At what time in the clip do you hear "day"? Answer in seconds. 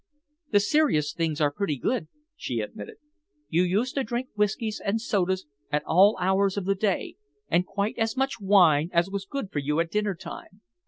6.73-7.17